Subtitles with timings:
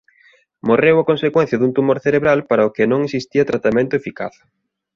[0.67, 4.33] Morreu a consecuencia dun tumor cerebral para o que non existía tratamento eficaz.